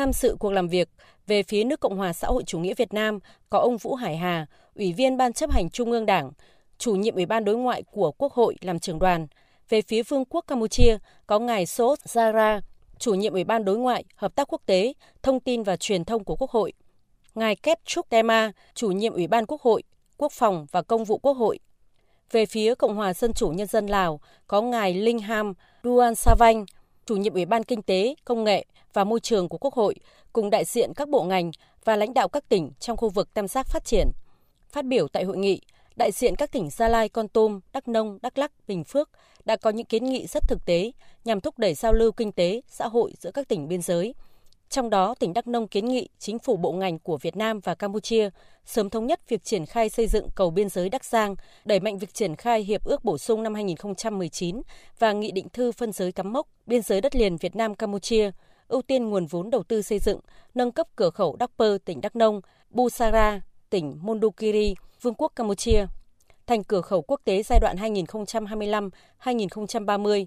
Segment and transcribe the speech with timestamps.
[0.00, 0.88] Tham dự cuộc làm việc
[1.26, 3.18] về phía nước Cộng hòa xã hội chủ nghĩa Việt Nam
[3.50, 6.30] có ông Vũ Hải Hà, Ủy viên Ban chấp hành Trung ương Đảng,
[6.78, 9.26] chủ nhiệm Ủy ban đối ngoại của Quốc hội làm trưởng đoàn.
[9.68, 12.60] Về phía Vương quốc Campuchia có ngài Sốt Zara,
[12.98, 14.92] chủ nhiệm Ủy ban đối ngoại, hợp tác quốc tế,
[15.22, 16.72] thông tin và truyền thông của Quốc hội.
[17.34, 19.82] Ngài Ket Trúc Tema, chủ nhiệm Ủy ban Quốc hội,
[20.16, 21.58] Quốc phòng và Công vụ Quốc hội.
[22.30, 25.52] Về phía Cộng hòa Dân chủ Nhân dân Lào có ngài Linh Ham
[25.84, 26.64] Duan Savanh,
[27.10, 29.94] chủ nhiệm Ủy ban Kinh tế, Công nghệ và Môi trường của Quốc hội,
[30.32, 31.50] cùng đại diện các bộ ngành
[31.84, 34.10] và lãnh đạo các tỉnh trong khu vực tam giác phát triển.
[34.72, 35.60] Phát biểu tại hội nghị,
[35.96, 39.10] đại diện các tỉnh Gia Lai, Con Tum, Đắk Nông, Đắk Lắc, Bình Phước
[39.44, 40.92] đã có những kiến nghị rất thực tế
[41.24, 44.14] nhằm thúc đẩy giao lưu kinh tế, xã hội giữa các tỉnh biên giới.
[44.70, 47.74] Trong đó, tỉnh Đắk Nông kiến nghị chính phủ bộ ngành của Việt Nam và
[47.74, 48.30] Campuchia
[48.64, 51.34] sớm thống nhất việc triển khai xây dựng cầu biên giới Đắk Giang,
[51.64, 54.62] đẩy mạnh việc triển khai hiệp ước bổ sung năm 2019
[54.98, 58.30] và nghị định thư phân giới cắm mốc biên giới đất liền Việt Nam Campuchia,
[58.68, 60.20] ưu tiên nguồn vốn đầu tư xây dựng,
[60.54, 65.86] nâng cấp cửa khẩu Đắk Pơ, tỉnh Đắk Nông, Busara, tỉnh mondukiri Vương quốc Campuchia,
[66.46, 67.76] thành cửa khẩu quốc tế giai đoạn
[69.22, 70.26] 2025-2030.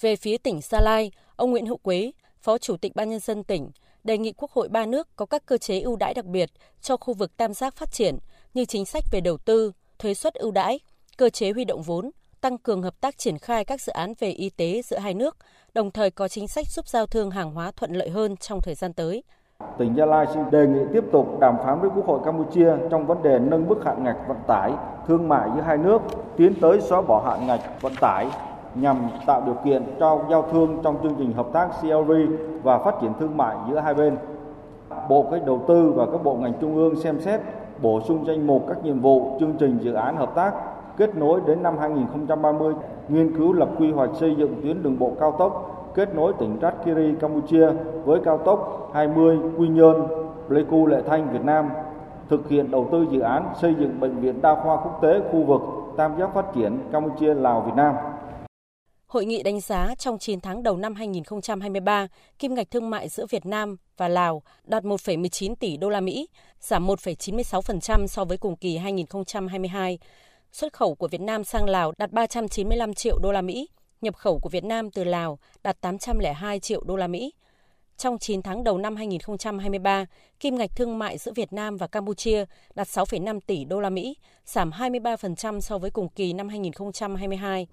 [0.00, 2.12] Về phía tỉnh Gia Lai, ông Nguyễn Hữu Quế,
[2.44, 3.70] Phó Chủ tịch Ban Nhân dân tỉnh,
[4.04, 6.50] đề nghị Quốc hội ba nước có các cơ chế ưu đãi đặc biệt
[6.80, 8.18] cho khu vực tam giác phát triển
[8.54, 10.80] như chính sách về đầu tư, thuế suất ưu đãi,
[11.16, 14.30] cơ chế huy động vốn, tăng cường hợp tác triển khai các dự án về
[14.30, 15.36] y tế giữa hai nước,
[15.74, 18.74] đồng thời có chính sách giúp giao thương hàng hóa thuận lợi hơn trong thời
[18.74, 19.22] gian tới.
[19.78, 23.06] Tỉnh Gia Lai xin đề nghị tiếp tục đàm phán với Quốc hội Campuchia trong
[23.06, 24.72] vấn đề nâng mức hạn ngạch vận tải
[25.08, 25.98] thương mại giữa hai nước,
[26.36, 28.26] tiến tới xóa bỏ hạn ngạch vận tải
[28.74, 32.12] nhằm tạo điều kiện cho giao thương trong chương trình hợp tác CLV
[32.62, 34.16] và phát triển thương mại giữa hai bên.
[35.08, 37.40] Bộ Cách đầu tư và các bộ ngành trung ương xem xét
[37.82, 40.54] bổ sung danh mục các nhiệm vụ chương trình dự án hợp tác
[40.96, 42.74] kết nối đến năm 2030,
[43.08, 46.58] nghiên cứu lập quy hoạch xây dựng tuyến đường bộ cao tốc kết nối tỉnh
[46.62, 47.70] Ratchakiri, Campuchia
[48.04, 50.06] với cao tốc 20 Quy Nhơn
[50.48, 51.68] Pleiku Lệ Thanh Việt Nam
[52.28, 55.42] thực hiện đầu tư dự án xây dựng bệnh viện đa khoa quốc tế khu
[55.42, 55.62] vực
[55.96, 57.94] tam giác phát triển Campuchia Lào Việt Nam.
[59.14, 62.06] Hội nghị đánh giá trong 9 tháng đầu năm 2023,
[62.38, 66.28] kim ngạch thương mại giữa Việt Nam và Lào đạt 1,19 tỷ đô la Mỹ,
[66.60, 69.98] giảm 1,96% so với cùng kỳ 2022.
[70.52, 73.68] Xuất khẩu của Việt Nam sang Lào đạt 395 triệu đô la Mỹ,
[74.00, 77.32] nhập khẩu của Việt Nam từ Lào đạt 802 triệu đô la Mỹ.
[77.96, 80.06] Trong 9 tháng đầu năm 2023,
[80.40, 82.44] kim ngạch thương mại giữa Việt Nam và Campuchia
[82.74, 87.66] đạt 6,5 tỷ đô la Mỹ, giảm 23% so với cùng kỳ năm 2022.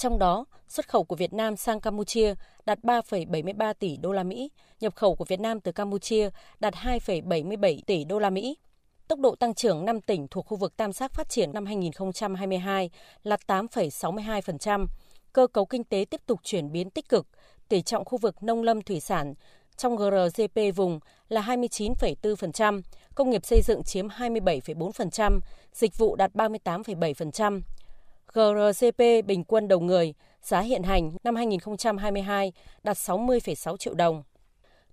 [0.00, 2.34] Trong đó, xuất khẩu của Việt Nam sang Campuchia
[2.66, 4.50] đạt 3,73 tỷ đô la Mỹ,
[4.80, 6.30] nhập khẩu của Việt Nam từ Campuchia
[6.60, 8.56] đạt 2,77 tỷ đô la Mỹ.
[9.08, 12.90] Tốc độ tăng trưởng 5 tỉnh thuộc khu vực tam giác phát triển năm 2022
[13.22, 14.86] là 8,62%.
[15.32, 17.26] Cơ cấu kinh tế tiếp tục chuyển biến tích cực,
[17.68, 19.34] tỷ trọng khu vực nông lâm thủy sản
[19.76, 22.82] trong GRGP vùng là 29,4%,
[23.14, 25.40] công nghiệp xây dựng chiếm 27,4%,
[25.72, 27.60] dịch vụ đạt 38,7%.
[28.34, 32.52] GRCP bình quân đầu người, giá hiện hành năm 2022
[32.82, 34.22] đạt 60,6 triệu đồng.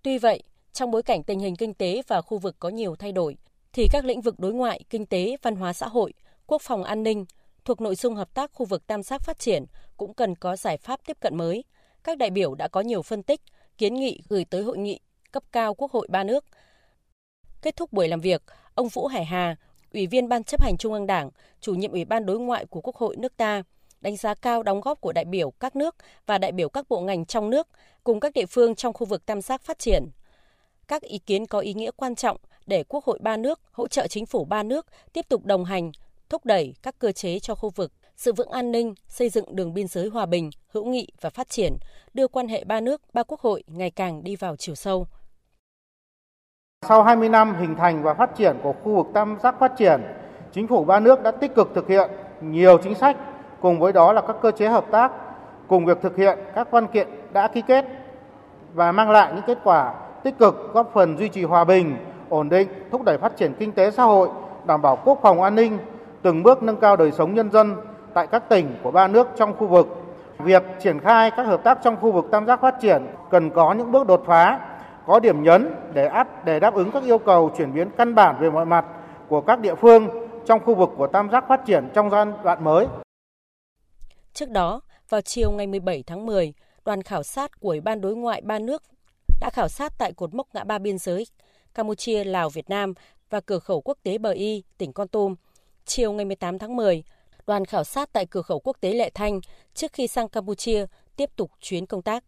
[0.03, 0.43] Tuy vậy,
[0.73, 3.37] trong bối cảnh tình hình kinh tế và khu vực có nhiều thay đổi,
[3.73, 6.13] thì các lĩnh vực đối ngoại, kinh tế, văn hóa xã hội,
[6.47, 7.25] quốc phòng an ninh
[7.65, 9.65] thuộc nội dung hợp tác khu vực tam giác phát triển
[9.97, 11.63] cũng cần có giải pháp tiếp cận mới.
[12.03, 13.41] Các đại biểu đã có nhiều phân tích,
[13.77, 14.99] kiến nghị gửi tới hội nghị
[15.31, 16.45] cấp cao Quốc hội ba nước.
[17.61, 18.43] Kết thúc buổi làm việc,
[18.73, 19.55] ông Vũ Hải Hà,
[19.93, 21.29] Ủy viên Ban chấp hành Trung ương Đảng,
[21.61, 23.63] chủ nhiệm Ủy ban đối ngoại của Quốc hội nước ta,
[24.01, 26.99] đánh giá cao đóng góp của đại biểu các nước và đại biểu các bộ
[26.99, 27.67] ngành trong nước
[28.03, 30.09] cùng các địa phương trong khu vực tam giác phát triển.
[30.87, 34.07] Các ý kiến có ý nghĩa quan trọng để Quốc hội ba nước hỗ trợ
[34.07, 35.91] chính phủ ba nước tiếp tục đồng hành,
[36.29, 39.73] thúc đẩy các cơ chế cho khu vực, sự vững an ninh, xây dựng đường
[39.73, 41.77] biên giới hòa bình, hữu nghị và phát triển,
[42.13, 45.07] đưa quan hệ ba nước, ba quốc hội ngày càng đi vào chiều sâu.
[46.85, 50.01] Sau 20 năm hình thành và phát triển của khu vực tam giác phát triển,
[50.51, 52.09] chính phủ ba nước đã tích cực thực hiện
[52.41, 53.17] nhiều chính sách,
[53.61, 55.11] cùng với đó là các cơ chế hợp tác,
[55.67, 57.85] cùng việc thực hiện các văn kiện đã ký kết
[58.73, 59.93] và mang lại những kết quả
[60.23, 61.97] tích cực góp phần duy trì hòa bình,
[62.29, 64.29] ổn định, thúc đẩy phát triển kinh tế xã hội,
[64.65, 65.77] đảm bảo quốc phòng an ninh,
[66.21, 67.75] từng bước nâng cao đời sống nhân dân
[68.13, 69.87] tại các tỉnh của ba nước trong khu vực.
[70.39, 73.73] Việc triển khai các hợp tác trong khu vực tam giác phát triển cần có
[73.73, 74.59] những bước đột phá
[75.07, 78.35] có điểm nhấn để áp để đáp ứng các yêu cầu chuyển biến căn bản
[78.41, 78.85] về mọi mặt
[79.29, 80.07] của các địa phương
[80.45, 82.87] trong khu vực của tam giác phát triển trong giai đoạn mới.
[84.33, 86.53] Trước đó, vào chiều ngày 17 tháng 10,
[86.85, 88.83] đoàn khảo sát của Ủy ban đối ngoại ba nước
[89.41, 91.27] đã khảo sát tại cột mốc ngã ba biên giới
[91.73, 92.93] Campuchia, Lào, Việt Nam
[93.29, 95.35] và cửa khẩu quốc tế Bờ Y, tỉnh Con Tum.
[95.85, 97.03] Chiều ngày 18 tháng 10,
[97.47, 99.39] đoàn khảo sát tại cửa khẩu quốc tế Lệ Thanh
[99.73, 102.23] trước khi sang Campuchia tiếp tục chuyến công tác.